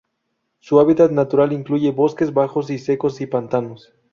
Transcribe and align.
Su 0.57 0.79
hábitat 0.79 1.11
natural 1.11 1.53
incluye 1.53 1.91
bosques 1.91 2.33
bajos 2.33 2.71
y 2.71 2.79
secos 2.79 3.21
y 3.21 3.27
pantanos. 3.27 3.93